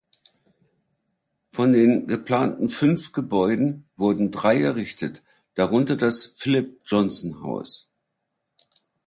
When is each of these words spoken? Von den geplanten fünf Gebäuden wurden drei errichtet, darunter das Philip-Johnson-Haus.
Von 1.51 1.73
den 1.73 2.07
geplanten 2.07 2.69
fünf 2.69 3.11
Gebäuden 3.11 3.87
wurden 3.95 4.31
drei 4.31 4.59
errichtet, 4.59 5.21
darunter 5.53 5.95
das 5.95 6.25
Philip-Johnson-Haus. 6.25 7.87